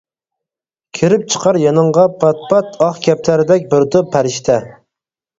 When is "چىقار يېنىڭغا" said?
1.33-2.05